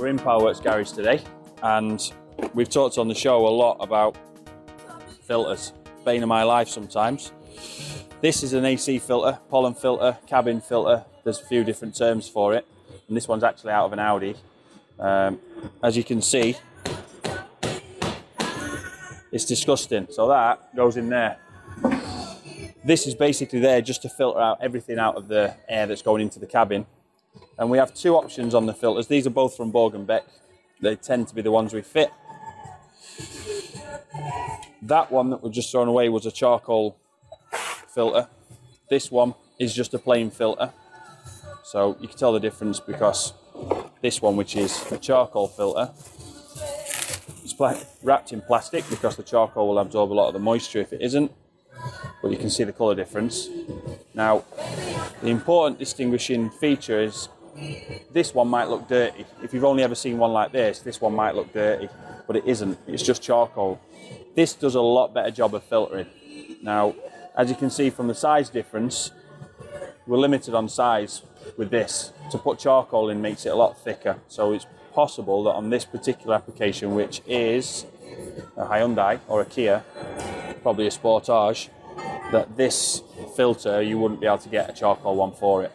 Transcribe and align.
we're 0.00 0.08
in 0.08 0.18
Powerworks 0.18 0.62
Garage 0.62 0.92
today, 0.92 1.20
and 1.62 2.10
we've 2.54 2.70
talked 2.70 2.96
on 2.96 3.06
the 3.06 3.14
show 3.14 3.46
a 3.46 3.48
lot 3.48 3.76
about 3.80 4.16
filters, 5.24 5.74
bane 6.06 6.22
of 6.22 6.28
my 6.28 6.42
life 6.42 6.68
sometimes. 6.68 7.32
This 8.22 8.42
is 8.42 8.54
an 8.54 8.64
AC 8.64 8.98
filter, 9.00 9.38
pollen 9.50 9.74
filter, 9.74 10.16
cabin 10.26 10.62
filter. 10.62 11.04
There's 11.22 11.40
a 11.40 11.44
few 11.44 11.64
different 11.64 11.94
terms 11.94 12.26
for 12.26 12.54
it, 12.54 12.66
and 13.08 13.16
this 13.16 13.28
one's 13.28 13.44
actually 13.44 13.72
out 13.72 13.84
of 13.84 13.92
an 13.92 13.98
Audi. 13.98 14.36
Um, 14.98 15.38
as 15.82 15.98
you 15.98 16.04
can 16.04 16.22
see, 16.22 16.56
it's 19.30 19.44
disgusting. 19.44 20.06
So 20.10 20.28
that 20.28 20.74
goes 20.74 20.96
in 20.96 21.10
there. 21.10 21.36
This 22.82 23.06
is 23.06 23.14
basically 23.14 23.60
there 23.60 23.82
just 23.82 24.00
to 24.02 24.08
filter 24.08 24.40
out 24.40 24.62
everything 24.62 24.98
out 24.98 25.16
of 25.16 25.28
the 25.28 25.54
air 25.68 25.86
that's 25.86 26.00
going 26.00 26.22
into 26.22 26.38
the 26.38 26.46
cabin. 26.46 26.86
And 27.58 27.70
we 27.70 27.78
have 27.78 27.94
two 27.94 28.16
options 28.16 28.54
on 28.54 28.66
the 28.66 28.74
filters. 28.74 29.06
These 29.06 29.26
are 29.26 29.30
both 29.30 29.56
from 29.56 29.70
Borg 29.70 29.94
and 29.94 30.06
Beck. 30.06 30.24
They 30.80 30.96
tend 30.96 31.28
to 31.28 31.34
be 31.34 31.42
the 31.42 31.50
ones 31.50 31.74
we 31.74 31.82
fit. 31.82 32.10
That 34.82 35.12
one 35.12 35.30
that 35.30 35.42
was 35.42 35.54
just 35.54 35.70
thrown 35.70 35.88
away 35.88 36.08
was 36.08 36.24
a 36.26 36.32
charcoal 36.32 36.96
filter. 37.88 38.28
This 38.88 39.10
one 39.10 39.34
is 39.58 39.74
just 39.74 39.92
a 39.94 39.98
plain 39.98 40.30
filter. 40.30 40.72
So 41.62 41.96
you 42.00 42.08
can 42.08 42.16
tell 42.16 42.32
the 42.32 42.40
difference 42.40 42.80
because 42.80 43.34
this 44.00 44.22
one, 44.22 44.36
which 44.36 44.56
is 44.56 44.90
a 44.90 44.98
charcoal 44.98 45.48
filter, 45.48 45.92
it's 47.44 47.54
wrapped 48.02 48.32
in 48.32 48.40
plastic 48.40 48.88
because 48.88 49.16
the 49.16 49.22
charcoal 49.22 49.68
will 49.68 49.78
absorb 49.78 50.12
a 50.12 50.14
lot 50.14 50.28
of 50.28 50.32
the 50.32 50.40
moisture 50.40 50.80
if 50.80 50.92
it 50.92 51.02
isn't. 51.02 51.30
But 52.22 52.30
you 52.30 52.38
can 52.38 52.50
see 52.50 52.64
the 52.64 52.72
colour 52.72 52.94
difference. 52.94 53.48
Now, 54.14 54.44
the 55.22 55.28
important 55.28 55.78
distinguishing 55.78 56.50
feature 56.50 57.00
is 57.00 57.28
this 58.12 58.34
one 58.34 58.48
might 58.48 58.68
look 58.68 58.88
dirty. 58.88 59.26
If 59.42 59.52
you've 59.52 59.64
only 59.64 59.82
ever 59.82 59.94
seen 59.94 60.18
one 60.18 60.32
like 60.32 60.52
this, 60.52 60.80
this 60.80 61.00
one 61.00 61.14
might 61.14 61.34
look 61.34 61.52
dirty, 61.52 61.88
but 62.26 62.36
it 62.36 62.44
isn't. 62.46 62.78
It's 62.86 63.02
just 63.02 63.22
charcoal. 63.22 63.80
This 64.34 64.54
does 64.54 64.74
a 64.74 64.80
lot 64.80 65.12
better 65.12 65.30
job 65.30 65.54
of 65.54 65.64
filtering. 65.64 66.06
Now, 66.62 66.94
as 67.36 67.50
you 67.50 67.56
can 67.56 67.70
see 67.70 67.90
from 67.90 68.08
the 68.08 68.14
size 68.14 68.48
difference, 68.48 69.10
we're 70.06 70.18
limited 70.18 70.54
on 70.54 70.68
size 70.68 71.22
with 71.56 71.70
this. 71.70 72.12
To 72.30 72.38
put 72.38 72.58
charcoal 72.58 73.10
in 73.10 73.20
makes 73.20 73.44
it 73.44 73.50
a 73.50 73.56
lot 73.56 73.78
thicker. 73.78 74.18
So 74.28 74.52
it's 74.52 74.66
possible 74.92 75.44
that 75.44 75.50
on 75.50 75.70
this 75.70 75.84
particular 75.84 76.34
application, 76.34 76.94
which 76.94 77.22
is 77.26 77.86
a 78.56 78.64
Hyundai 78.64 79.20
or 79.28 79.40
a 79.40 79.44
Kia, 79.44 79.84
probably 80.62 80.86
a 80.86 80.90
Sportage, 80.90 81.68
that 82.32 82.56
this 82.56 83.02
filter 83.40 83.80
you 83.80 83.98
wouldn't 83.98 84.20
be 84.20 84.26
able 84.26 84.36
to 84.36 84.50
get 84.50 84.68
a 84.68 84.72
charcoal 84.74 85.16
one 85.16 85.32
for 85.32 85.62
it. 85.62 85.72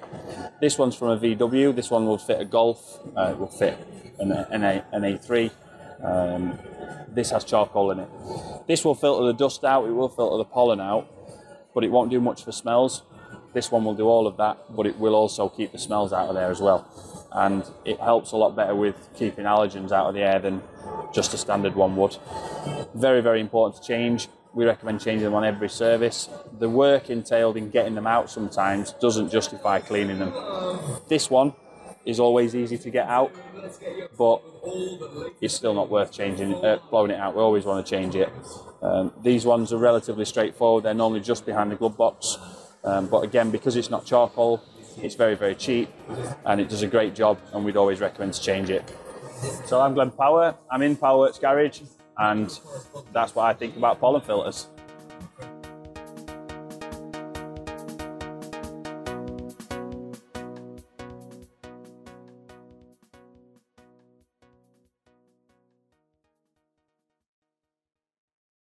This 0.62 0.78
one's 0.78 0.96
from 0.96 1.08
a 1.08 1.18
VW. 1.18 1.76
This 1.76 1.90
one 1.90 2.06
will 2.06 2.20
fit 2.20 2.40
a 2.40 2.46
Golf. 2.46 3.00
Uh, 3.18 3.32
it 3.32 3.40
will 3.40 3.48
fit 3.48 3.76
an, 4.20 4.32
an, 4.32 4.64
A, 4.64 4.86
an 4.92 5.02
A3. 5.02 5.50
Um, 6.04 6.60
this 7.10 7.32
has 7.32 7.44
charcoal 7.44 7.90
in 7.90 8.02
it. 8.02 8.10
This 8.68 8.86
will 8.86 8.94
filter 8.94 9.26
the 9.26 9.34
dust 9.34 9.64
out. 9.64 9.88
It 9.88 9.94
will 9.94 10.10
filter 10.10 10.38
the 10.38 10.46
pollen 10.46 10.80
out, 10.80 11.08
but 11.74 11.84
it 11.84 11.90
won't 11.90 12.12
do 12.12 12.22
much 12.22 12.44
for 12.44 12.52
smells. 12.52 13.02
This 13.56 13.72
one 13.72 13.84
will 13.84 13.96
do 13.96 14.06
all 14.06 14.28
of 14.28 14.38
that, 14.38 14.58
but 14.76 14.86
it 14.86 15.00
will 15.00 15.16
also 15.16 15.50
keep 15.50 15.72
the 15.72 15.80
smells 15.80 16.14
out 16.14 16.30
of 16.30 16.36
there 16.36 16.52
as 16.52 16.62
well. 16.62 16.88
And 17.32 17.64
it 17.84 18.00
helps 18.00 18.32
a 18.32 18.38
lot 18.38 18.56
better 18.56 18.76
with 18.76 18.96
keeping 19.16 19.46
allergens 19.46 19.92
out 19.92 20.06
of 20.06 20.14
the 20.14 20.22
air 20.22 20.38
than 20.38 20.62
just 21.16 21.34
a 21.34 21.38
standard 21.38 21.74
one 21.74 21.96
would. 21.96 22.16
Very, 22.94 23.22
very 23.22 23.42
important 23.42 23.82
to 23.82 23.88
change. 23.88 24.28
We 24.56 24.64
recommend 24.64 25.02
changing 25.02 25.26
them 25.26 25.34
on 25.34 25.44
every 25.44 25.68
service. 25.68 26.30
The 26.60 26.70
work 26.70 27.10
entailed 27.10 27.58
in 27.58 27.70
getting 27.70 27.94
them 27.94 28.08
out 28.08 28.30
sometimes 28.30 28.94
doesn't 28.94 29.30
justify 29.30 29.80
cleaning 29.80 30.18
them. 30.18 30.34
This 31.10 31.30
one 31.30 31.54
is 32.06 32.22
always 32.22 32.56
easy 32.56 32.78
to 32.78 32.90
get 32.90 33.08
out, 33.08 33.34
but 34.18 34.42
it's 35.42 35.54
still 35.54 35.74
not 35.74 35.90
worth 35.90 36.14
changing, 36.14 36.54
uh, 36.54 36.80
blowing 36.90 37.12
it 37.12 37.20
out. 37.20 37.36
We 37.36 37.42
always 37.42 37.66
want 37.66 37.86
to 37.86 37.90
change 37.90 38.16
it. 38.16 38.32
Um, 38.82 39.12
these 39.22 39.46
ones 39.46 39.74
are 39.74 39.78
relatively 39.78 40.24
straightforward. 40.24 40.86
They're 40.86 40.94
normally 40.94 41.22
just 41.22 41.46
behind 41.46 41.70
the 41.72 41.76
glove 41.76 41.98
box. 41.98 42.38
Um, 42.86 43.08
but 43.08 43.26
again, 43.26 43.52
because 43.52 43.76
it's 43.76 43.90
not 43.90 44.06
charcoal, 44.06 44.64
it's 45.02 45.16
very, 45.16 45.36
very 45.36 45.56
cheap 45.56 45.90
and 46.46 46.62
it 46.62 46.70
does 46.70 46.82
a 46.82 46.88
great 46.88 47.14
job 47.14 47.40
and 47.52 47.66
we'd 47.66 47.76
always 47.76 48.00
recommend 48.00 48.34
to 48.36 48.42
change 48.42 48.70
it. 48.70 48.90
So 49.66 49.82
I'm 49.82 49.96
Glenn 49.96 50.12
Power, 50.12 50.56
I'm 50.72 50.82
in 50.82 50.96
Powerworks 50.96 51.42
Garage 51.42 51.82
and 52.18 52.60
that's 53.14 53.36
what 53.36 53.46
I 53.46 53.54
think 53.54 53.76
about 53.78 54.00
pollen 54.00 54.22
filters. 54.22 54.68